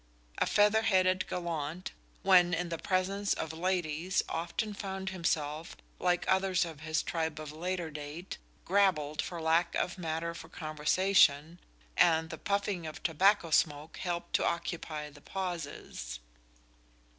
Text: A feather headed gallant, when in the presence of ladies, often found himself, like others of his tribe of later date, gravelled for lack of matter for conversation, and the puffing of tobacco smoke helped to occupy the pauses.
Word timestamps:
A 0.39 0.47
feather 0.47 0.81
headed 0.81 1.27
gallant, 1.27 1.91
when 2.23 2.55
in 2.55 2.69
the 2.69 2.79
presence 2.79 3.35
of 3.35 3.53
ladies, 3.53 4.23
often 4.27 4.73
found 4.73 5.11
himself, 5.11 5.75
like 5.99 6.25
others 6.27 6.65
of 6.65 6.79
his 6.79 7.03
tribe 7.03 7.39
of 7.39 7.51
later 7.51 7.91
date, 7.91 8.39
gravelled 8.65 9.21
for 9.21 9.39
lack 9.39 9.75
of 9.75 9.99
matter 9.99 10.33
for 10.33 10.49
conversation, 10.49 11.59
and 11.95 12.31
the 12.31 12.39
puffing 12.39 12.87
of 12.87 13.03
tobacco 13.03 13.51
smoke 13.51 13.97
helped 13.97 14.33
to 14.33 14.43
occupy 14.43 15.11
the 15.11 15.21
pauses. 15.21 16.19